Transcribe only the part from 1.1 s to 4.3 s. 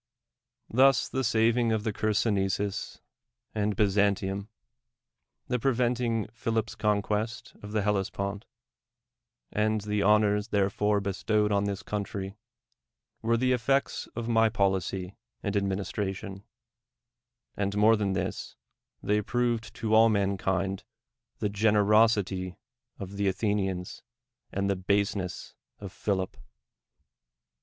savin'^' of ni^'i sonesus and Byzan 1,"3 THE WORLD'S FAMOUS ORATIONS